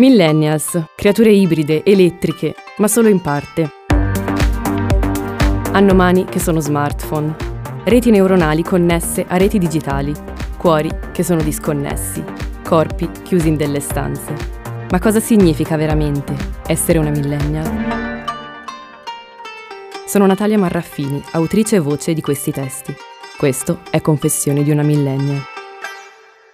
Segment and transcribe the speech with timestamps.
[0.00, 3.70] Millennials, creature ibride, elettriche, ma solo in parte.
[5.72, 7.36] Hanno mani che sono smartphone,
[7.84, 10.14] reti neuronali connesse a reti digitali,
[10.56, 12.24] cuori che sono disconnessi,
[12.66, 14.34] corpi chiusi in delle stanze.
[14.88, 16.34] Ma cosa significa veramente
[16.66, 18.24] essere una millennial?
[20.06, 22.96] Sono Natalia Marraffini, autrice e voce di questi testi.
[23.36, 25.59] Questo è Confessione di una millennial.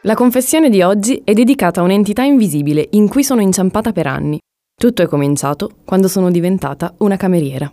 [0.07, 4.39] La confessione di oggi è dedicata a un'entità invisibile in cui sono inciampata per anni.
[4.73, 7.73] Tutto è cominciato quando sono diventata una cameriera.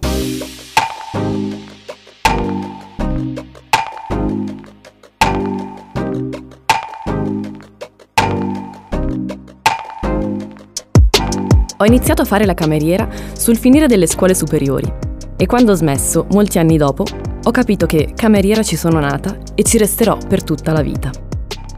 [11.77, 14.91] Ho iniziato a fare la cameriera sul finire delle scuole superiori
[15.37, 17.05] e quando ho smesso, molti anni dopo,
[17.43, 21.11] ho capito che cameriera ci sono nata e ci resterò per tutta la vita.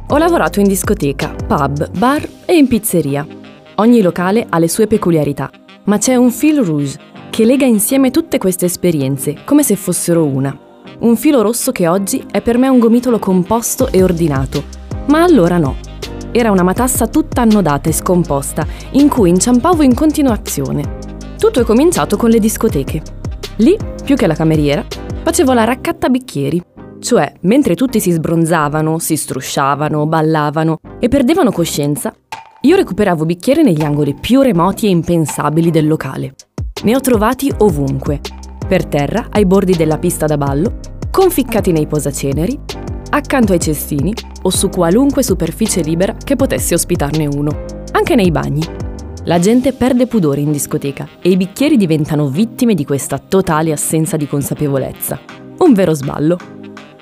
[0.09, 3.25] Ho lavorato in discoteca, pub, bar e in pizzeria.
[3.77, 5.49] Ogni locale ha le sue peculiarità,
[5.85, 6.99] ma c'è un fil rouge
[7.31, 10.55] che lega insieme tutte queste esperienze come se fossero una.
[10.99, 14.65] Un filo rosso che oggi è per me un gomitolo composto e ordinato,
[15.07, 15.77] ma allora no.
[16.31, 20.99] Era una matassa tutta annodata e scomposta, in cui inciampavo in continuazione.
[21.39, 23.01] Tutto è cominciato con le discoteche.
[23.57, 24.85] Lì, più che la cameriera,
[25.23, 26.61] facevo la raccatta bicchieri
[27.05, 32.11] cioè, mentre tutti si sbronzavano, si strusciavano, ballavano e perdevano coscienza,
[32.61, 36.33] io recuperavo bicchieri negli angoli più remoti e impensabili del locale.
[36.83, 38.21] Ne ho trovati ovunque,
[38.67, 40.79] per terra, ai bordi della pista da ballo,
[41.11, 42.59] conficcati nei posaceneri,
[43.11, 48.63] accanto ai cestini o su qualunque superficie libera che potesse ospitarne uno, anche nei bagni.
[49.25, 54.17] La gente perde pudore in discoteca e i bicchieri diventano vittime di questa totale assenza
[54.17, 55.19] di consapevolezza.
[55.59, 56.54] Un vero sballo.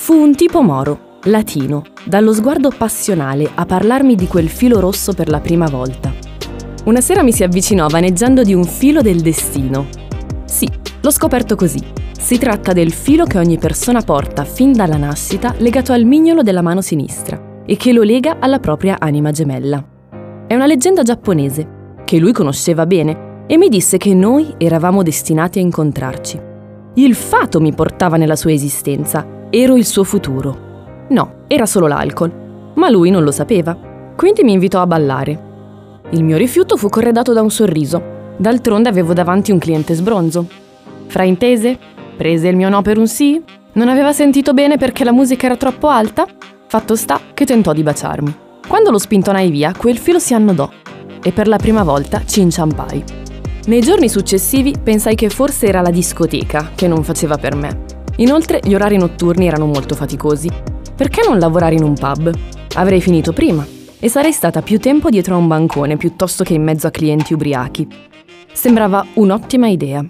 [0.04, 5.30] Fu un tipo moro, latino, dallo sguardo passionale a parlarmi di quel filo rosso per
[5.30, 6.14] la prima volta.
[6.84, 9.88] Una sera mi si avvicinò vaneggiando di un filo del destino.
[10.44, 10.68] Sì,
[11.00, 11.80] l'ho scoperto così.
[12.20, 16.62] Si tratta del filo che ogni persona porta fin dalla nascita legato al mignolo della
[16.62, 19.82] mano sinistra e che lo lega alla propria anima gemella.
[20.46, 25.60] È una leggenda giapponese che lui conosceva bene e mi disse che noi eravamo destinati
[25.60, 26.42] a incontrarci.
[26.96, 31.06] Il fato mi portava nella sua esistenza ero il suo futuro.
[31.10, 33.78] No, era solo l'alcol, ma lui non lo sapeva.
[34.16, 35.52] Quindi mi invitò a ballare.
[36.10, 38.02] Il mio rifiuto fu corredato da un sorriso.
[38.36, 40.48] D'altronde avevo davanti un cliente sbronzo.
[41.06, 41.78] Fraintese?
[42.18, 43.40] Prese il mio no per un sì?
[43.74, 46.26] Non aveva sentito bene perché la musica era troppo alta?
[46.66, 48.36] Fatto sta che tentò di baciarmi.
[48.68, 50.68] Quando lo spintonai via, quel filo si annodò
[51.22, 53.04] e per la prima volta ci inciampai.
[53.68, 58.02] Nei giorni successivi pensai che forse era la discoteca che non faceva per me.
[58.18, 60.50] Inoltre gli orari notturni erano molto faticosi.
[60.96, 62.32] Perché non lavorare in un pub?
[62.76, 63.66] Avrei finito prima
[64.00, 67.34] e sarei stata più tempo dietro a un bancone piuttosto che in mezzo a clienti
[67.34, 67.88] ubriachi.
[68.52, 70.06] Sembrava un'ottima idea.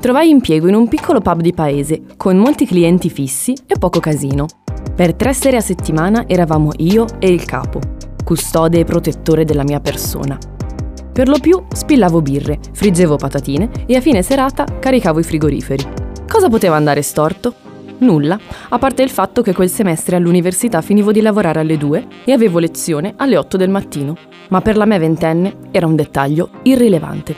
[0.00, 4.46] Trovai impiego in un piccolo pub di paese, con molti clienti fissi e poco casino.
[4.94, 7.80] Per tre sere a settimana eravamo io e il capo,
[8.24, 10.38] custode e protettore della mia persona.
[11.12, 16.05] Per lo più spillavo birre, friggevo patatine e a fine serata caricavo i frigoriferi.
[16.28, 17.54] Cosa poteva andare storto?
[17.98, 18.38] Nulla,
[18.68, 22.58] a parte il fatto che quel semestre all'università finivo di lavorare alle 2 e avevo
[22.58, 24.16] lezione alle 8 del mattino.
[24.48, 27.36] Ma per la me ventenne era un dettaglio irrilevante.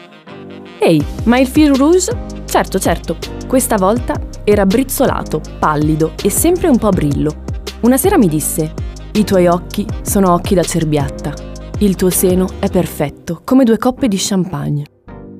[0.78, 2.16] Ehi, ma il fil rouge?
[2.46, 3.16] Certo, certo,
[3.46, 7.42] questa volta era brizzolato, pallido e sempre un po' brillo.
[7.82, 8.72] Una sera mi disse:
[9.12, 11.34] I tuoi occhi sono occhi da cerbiatta.
[11.80, 14.86] Il tuo seno è perfetto, come due coppe di champagne.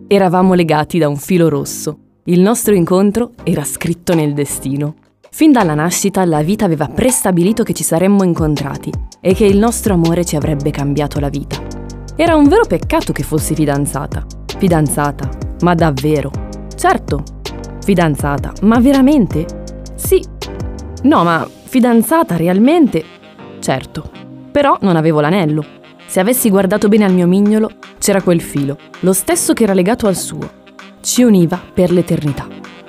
[0.07, 4.97] Eravamo legati da un filo rosso il nostro incontro era scritto nel destino.
[5.31, 9.95] Fin dalla nascita la vita aveva prestabilito che ci saremmo incontrati e che il nostro
[9.95, 11.59] amore ci avrebbe cambiato la vita.
[12.17, 14.27] Era un vero peccato che fossi fidanzata.
[14.59, 15.29] Fidanzata,
[15.63, 16.31] ma davvero?
[16.75, 17.23] Certo,
[17.83, 19.47] fidanzata, ma veramente?
[19.95, 20.23] Sì.
[21.05, 23.05] No, ma fidanzata realmente?
[23.59, 24.11] Certo.
[24.53, 25.65] Però non avevo l'anello.
[26.05, 30.07] Se avessi guardato bene al mio mignolo, c'era quel filo, lo stesso che era legato
[30.07, 30.58] al suo
[31.09, 32.47] ci univa per l'eternità.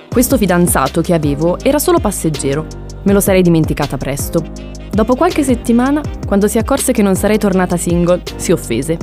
[0.10, 2.68] Questo fidanzato che avevo era solo passeggero,
[3.04, 4.44] me lo sarei dimenticata presto.
[4.92, 8.98] Dopo qualche settimana, quando si accorse che non sarei tornata single, si offese.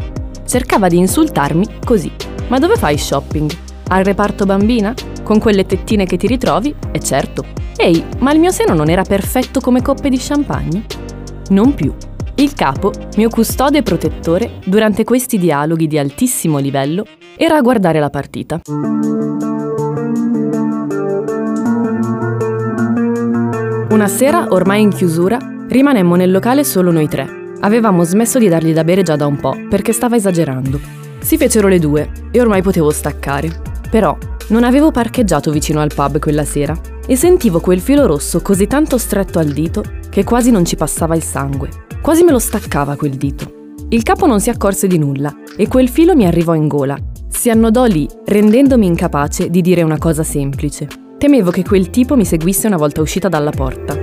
[0.47, 2.13] Cercava di insultarmi così.
[2.49, 3.51] Ma dove fai shopping?
[3.89, 4.93] Al reparto bambina?
[5.23, 6.75] Con quelle tettine che ti ritrovi?
[6.93, 7.43] E certo.
[7.79, 10.85] Ehi, ma il mio seno non era perfetto come coppe di champagne?
[11.49, 11.95] Non più.
[12.35, 18.01] Il capo, mio custode e protettore, durante questi dialoghi di altissimo livello, era a guardare
[18.01, 18.61] la partita.
[23.91, 25.39] Una sera, ormai in chiusura,
[25.69, 27.55] rimanemmo nel locale solo noi tre.
[27.61, 30.81] Avevamo smesso di dargli da bere già da un po', perché stava esagerando.
[31.19, 33.51] Si fecero le due e ormai potevo staccare.
[33.91, 34.17] Però
[34.49, 38.99] non avevo parcheggiato vicino al pub quella sera e sentivo quel filo rosso così tanto
[38.99, 41.69] stretto al dito che quasi non ci passava il sangue.
[42.01, 43.75] Quasi me lo staccava quel dito.
[43.89, 46.97] Il capo non si accorse di nulla e quel filo mi arrivò in gola.
[47.37, 50.89] Si annodò lì, rendendomi incapace di dire una cosa semplice.
[51.19, 53.95] Temevo che quel tipo mi seguisse una volta uscita dalla porta.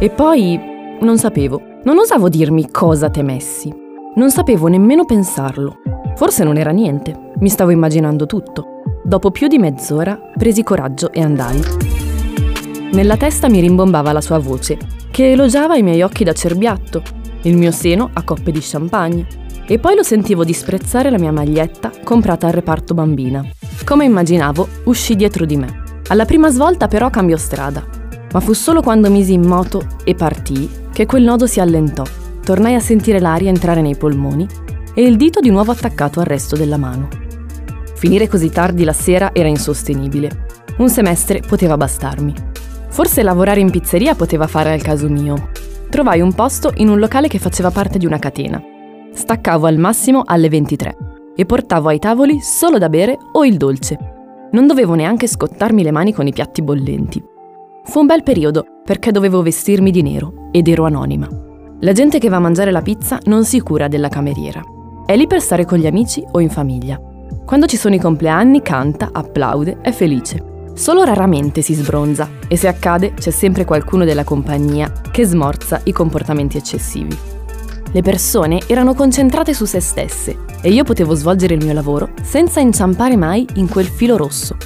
[0.00, 0.58] E poi
[1.02, 3.70] non sapevo, non osavo dirmi cosa temessi.
[4.14, 5.76] Non sapevo nemmeno pensarlo.
[6.16, 8.80] Forse non era niente, mi stavo immaginando tutto.
[9.04, 11.60] Dopo più di mezz'ora presi coraggio e andai.
[12.90, 14.78] Nella testa mi rimbombava la sua voce,
[15.10, 17.02] che elogiava i miei occhi da cerbiatto,
[17.42, 21.90] il mio seno a coppe di champagne, e poi lo sentivo disprezzare la mia maglietta
[22.04, 23.44] comprata al reparto bambina.
[23.84, 25.82] Come immaginavo, uscì dietro di me.
[26.08, 27.84] Alla prima svolta però cambiò strada,
[28.32, 32.04] ma fu solo quando misi in moto e partii che quel nodo si allentò.
[32.42, 34.46] Tornai a sentire l'aria entrare nei polmoni
[34.94, 37.08] e il dito di nuovo attaccato al resto della mano.
[37.94, 40.44] Finire così tardi la sera era insostenibile.
[40.78, 42.34] Un semestre poteva bastarmi.
[42.88, 45.50] Forse lavorare in pizzeria poteva fare al caso mio.
[45.90, 48.62] Trovai un posto in un locale che faceva parte di una catena.
[49.16, 50.96] Staccavo al massimo alle 23
[51.34, 53.98] e portavo ai tavoli solo da bere o il dolce.
[54.52, 57.24] Non dovevo neanche scottarmi le mani con i piatti bollenti.
[57.84, 61.26] Fu un bel periodo perché dovevo vestirmi di nero ed ero anonima.
[61.80, 64.60] La gente che va a mangiare la pizza non si cura della cameriera.
[65.06, 67.00] È lì per stare con gli amici o in famiglia.
[67.46, 70.70] Quando ci sono i compleanni canta, applaude, è felice.
[70.74, 75.92] Solo raramente si sbronza e se accade c'è sempre qualcuno della compagnia che smorza i
[75.92, 77.35] comportamenti eccessivi.
[77.92, 82.60] Le persone erano concentrate su se stesse e io potevo svolgere il mio lavoro senza
[82.60, 84.56] inciampare mai in quel filo rosso.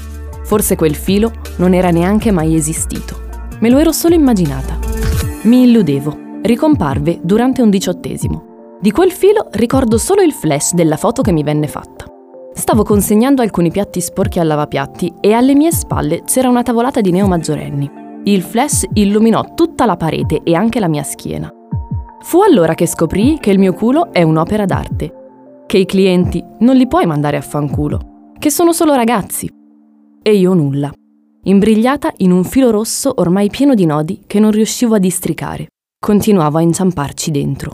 [0.44, 3.28] Forse quel filo non era neanche mai esistito.
[3.60, 4.78] Me lo ero solo immaginata.
[5.42, 6.28] Mi illudevo.
[6.42, 8.78] Ricomparve durante un diciottesimo.
[8.80, 12.06] Di quel filo ricordo solo il flash della foto che mi venne fatta.
[12.54, 17.10] Stavo consegnando alcuni piatti sporchi al lavapiatti e alle mie spalle c'era una tavolata di
[17.10, 17.90] neo maggiorenni.
[18.24, 21.52] Il flash illuminò tutta la parete e anche la mia schiena.
[22.22, 26.76] Fu allora che scoprii che il mio culo è un'opera d'arte, che i clienti non
[26.76, 29.48] li puoi mandare a fanculo, che sono solo ragazzi.
[30.22, 30.92] E io nulla,
[31.44, 35.68] imbrigliata in un filo rosso ormai pieno di nodi che non riuscivo a districare.
[35.98, 37.72] Continuavo a inciamparci dentro.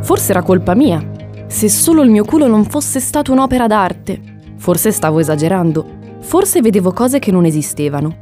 [0.00, 1.10] Forse era colpa mia.
[1.46, 4.32] Se solo il mio culo non fosse stato un'opera d'arte.
[4.64, 5.84] Forse stavo esagerando.
[6.20, 8.16] Forse vedevo cose che non esistevano.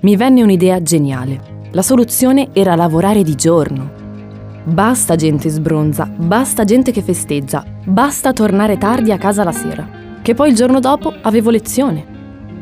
[0.00, 1.68] Mi venne un'idea geniale.
[1.72, 3.90] La soluzione era lavorare di giorno.
[4.64, 9.86] Basta gente sbronza, basta gente che festeggia, basta tornare tardi a casa la sera.
[10.22, 12.02] Che poi il giorno dopo avevo lezione.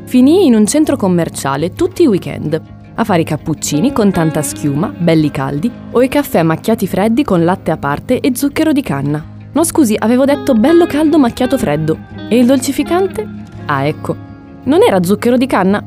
[0.04, 2.60] Finii in un centro commerciale tutti i weekend
[2.92, 7.44] a fare i cappuccini con tanta schiuma, belli caldi, o i caffè macchiati freddi con
[7.44, 9.31] latte a parte e zucchero di canna.
[9.52, 11.98] No scusi, avevo detto bello caldo macchiato freddo.
[12.28, 13.28] E il dolcificante?
[13.66, 14.16] Ah ecco,
[14.64, 15.84] non era zucchero di canna?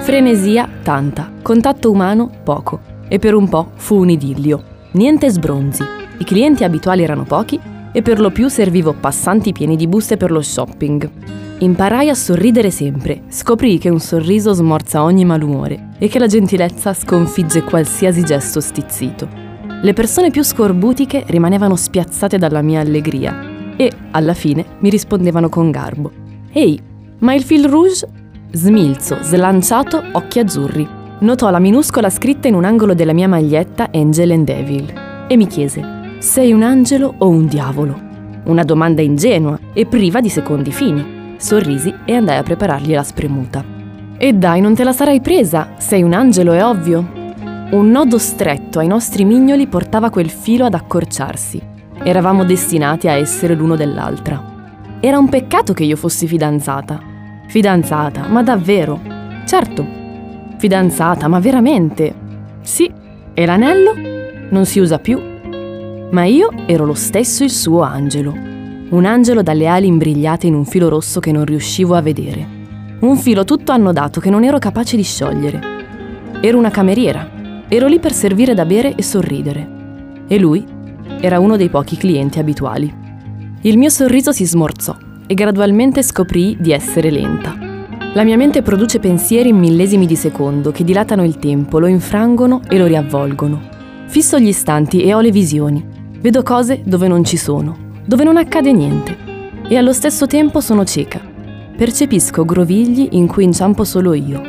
[0.00, 2.80] Frenesia tanta, contatto umano poco.
[3.08, 4.62] E per un po' fu un idillio.
[4.92, 5.82] Niente sbronzi.
[6.18, 7.58] I clienti abituali erano pochi
[7.90, 11.10] e per lo più servivo passanti pieni di buste per lo shopping.
[11.58, 16.92] Imparai a sorridere sempre, scoprì che un sorriso smorza ogni malumore e che la gentilezza
[16.92, 19.39] sconfigge qualsiasi gesto stizzito.
[19.82, 25.70] Le persone più scorbutiche rimanevano spiazzate dalla mia allegria e, alla fine, mi rispondevano con
[25.70, 26.10] garbo.
[26.52, 26.80] Ehi,
[27.18, 28.06] ma il fil rouge?
[28.52, 30.86] Smilzo, slanciato, occhi azzurri.
[31.20, 34.92] Notò la minuscola scritta in un angolo della mia maglietta Angel and Devil
[35.28, 38.08] e mi chiese: Sei un angelo o un diavolo?
[38.44, 43.64] Una domanda ingenua e priva di secondi fini sorrisi e andai a preparargli la spremuta.
[44.16, 47.19] E dai, non te la sarai presa, sei un angelo, è ovvio.
[47.70, 51.60] Un nodo stretto ai nostri mignoli portava quel filo ad accorciarsi.
[52.02, 54.98] Eravamo destinati a essere l'uno dell'altra.
[55.00, 57.00] Era un peccato che io fossi fidanzata.
[57.46, 59.00] Fidanzata, ma davvero?
[59.46, 59.86] Certo,
[60.58, 62.14] fidanzata, ma veramente?
[62.60, 62.90] Sì,
[63.32, 63.94] e l'anello?
[64.50, 65.20] Non si usa più.
[66.10, 68.48] Ma io ero lo stesso il suo angelo
[68.90, 72.44] un angelo dalle ali imbrigliate in un filo rosso che non riuscivo a vedere.
[73.00, 75.60] Un filo tutto annodato che non ero capace di sciogliere.
[76.40, 77.38] Ero una cameriera.
[77.72, 80.24] Ero lì per servire da bere e sorridere.
[80.26, 80.66] E lui
[81.20, 82.92] era uno dei pochi clienti abituali.
[83.60, 87.56] Il mio sorriso si smorzò e gradualmente scoprii di essere lenta.
[88.14, 92.60] La mia mente produce pensieri in millesimi di secondo che dilatano il tempo, lo infrangono
[92.68, 93.60] e lo riavvolgono.
[94.06, 95.86] Fisso gli istanti e ho le visioni.
[96.18, 99.16] Vedo cose dove non ci sono, dove non accade niente.
[99.68, 101.20] E allo stesso tempo sono cieca.
[101.76, 104.42] Percepisco grovigli in cui inciampo solo io.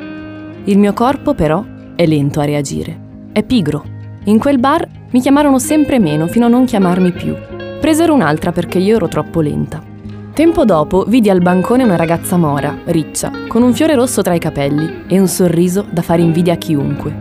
[0.63, 1.63] Il mio corpo, però,
[1.93, 3.09] è lento a reagire.
[3.33, 3.85] È pigro.
[4.25, 7.33] In quel bar mi chiamarono sempre meno fino a non chiamarmi più.
[7.79, 9.81] Presero un'altra perché io ero troppo lenta.
[10.33, 14.39] Tempo dopo vidi al bancone una ragazza mora, riccia, con un fiore rosso tra i
[14.39, 17.13] capelli e un sorriso da fare invidia a chiunque.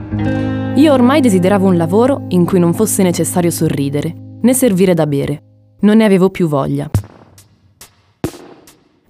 [0.74, 5.42] Io ormai desideravo un lavoro in cui non fosse necessario sorridere, né servire da bere.
[5.82, 6.90] Non ne avevo più voglia.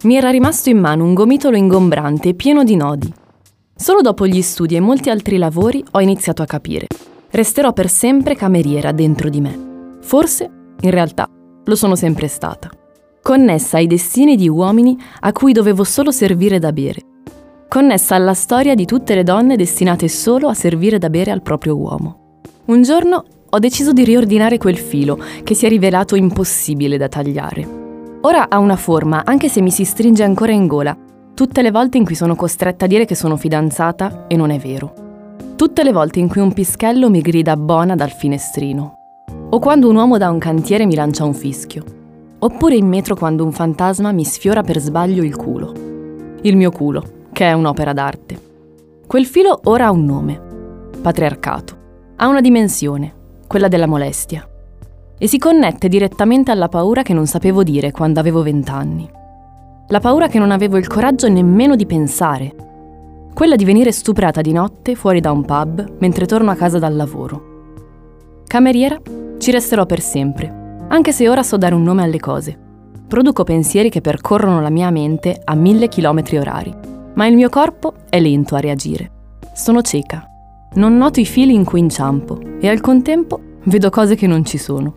[0.02, 3.12] Mi era rimasto in mano un gomitolo ingombrante e pieno di nodi.
[3.80, 6.87] Solo dopo gli studi e molti altri lavori ho iniziato a capire.
[7.30, 9.99] Resterò per sempre cameriera dentro di me.
[10.02, 11.26] Forse, in realtà,
[11.64, 12.68] lo sono sempre stata
[13.22, 17.00] connessa ai destini di uomini a cui dovevo solo servire da bere,
[17.68, 21.76] connessa alla storia di tutte le donne destinate solo a servire da bere al proprio
[21.76, 22.40] uomo.
[22.66, 27.78] Un giorno ho deciso di riordinare quel filo che si è rivelato impossibile da tagliare.
[28.22, 30.96] Ora ha una forma, anche se mi si stringe ancora in gola,
[31.40, 34.59] tutte le volte in cui sono costretta a dire che sono fidanzata e non è
[34.59, 34.92] vero.
[35.56, 38.99] Tutte le volte in cui un pischello mi grida buona dal finestrino.
[39.49, 41.82] O quando un uomo da un cantiere mi lancia un fischio.
[42.40, 45.73] Oppure in metro quando un fantasma mi sfiora per sbaglio il culo.
[46.42, 48.38] Il mio culo, che è un'opera d'arte.
[49.06, 50.38] Quel filo ora ha un nome.
[51.00, 51.76] Patriarcato.
[52.16, 53.14] Ha una dimensione,
[53.47, 54.47] quella della molestia.
[55.16, 59.18] E si connette direttamente alla paura che non sapevo dire quando avevo vent'anni.
[59.90, 62.54] La paura che non avevo il coraggio nemmeno di pensare.
[63.35, 66.97] Quella di venire stuprata di notte fuori da un pub mentre torno a casa dal
[66.97, 68.42] lavoro.
[68.47, 69.00] Cameriera
[69.38, 70.59] ci resterò per sempre
[70.90, 72.56] anche se ora so dare un nome alle cose.
[73.06, 76.75] Produco pensieri che percorrono la mia mente a mille chilometri orari,
[77.14, 79.11] ma il mio corpo è lento a reagire.
[79.54, 80.25] Sono cieca.
[80.75, 84.59] Non noto i fili in cui inciampo e al contempo vedo cose che non ci
[84.59, 84.94] sono.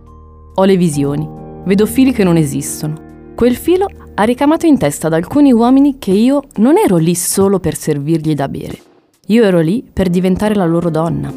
[0.56, 1.28] Ho le visioni,
[1.64, 3.03] vedo fili che non esistono.
[3.44, 7.60] Quel filo ha ricamato in testa ad alcuni uomini che io non ero lì solo
[7.60, 8.80] per servirgli da bere.
[9.28, 11.30] Io ero lì per diventare la loro donna.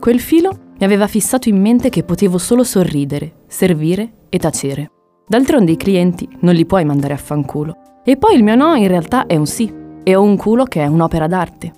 [0.00, 4.90] Quel filo mi aveva fissato in mente che potevo solo sorridere, servire e tacere.
[5.28, 8.00] D'altronde i clienti non li puoi mandare a fanculo.
[8.02, 9.70] E poi il mio no in realtà è un sì,
[10.04, 11.70] e ho un culo che è un'opera d'arte.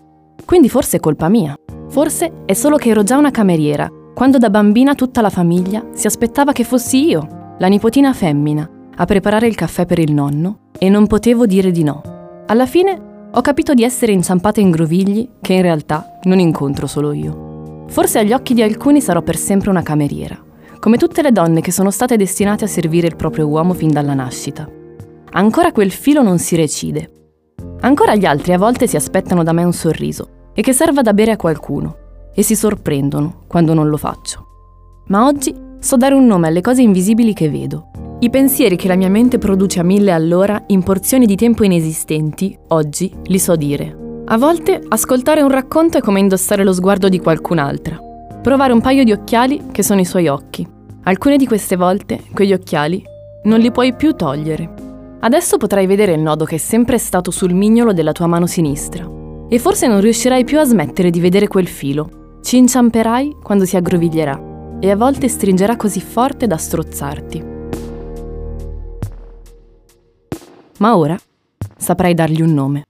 [0.44, 1.56] Quindi forse è colpa mia.
[1.88, 6.06] Forse è solo che ero già una cameriera, quando da bambina tutta la famiglia si
[6.06, 10.88] aspettava che fossi io, la nipotina femmina, a preparare il caffè per il nonno, e
[10.88, 12.42] non potevo dire di no.
[12.46, 17.12] Alla fine ho capito di essere inciampata in grovigli che in realtà non incontro solo
[17.12, 17.84] io.
[17.88, 20.36] Forse agli occhi di alcuni sarò per sempre una cameriera,
[20.80, 24.14] come tutte le donne che sono state destinate a servire il proprio uomo fin dalla
[24.14, 24.68] nascita.
[25.30, 27.12] Ancora quel filo non si recide.
[27.80, 31.14] Ancora gli altri a volte si aspettano da me un sorriso e che serva da
[31.14, 31.96] bere a qualcuno
[32.34, 34.46] e si sorprendono quando non lo faccio.
[35.06, 37.90] Ma oggi so dare un nome alle cose invisibili che vedo.
[38.20, 42.58] I pensieri che la mia mente produce a mille all'ora in porzioni di tempo inesistenti,
[42.68, 43.96] oggi li so dire.
[44.24, 47.96] A volte ascoltare un racconto è come indossare lo sguardo di qualcun'altra.
[48.42, 50.66] Provare un paio di occhiali che sono i suoi occhi.
[51.04, 53.00] Alcune di queste volte quegli occhiali
[53.44, 54.68] non li puoi più togliere.
[55.20, 59.08] Adesso potrai vedere il nodo che è sempre stato sul mignolo della tua mano sinistra.
[59.48, 62.40] E forse non riuscirai più a smettere di vedere quel filo.
[62.42, 67.47] Ci inciamperai quando si aggroviglierà e a volte stringerà così forte da strozzarti.
[70.78, 71.18] Ma ora
[71.76, 72.87] saprai dargli un nome.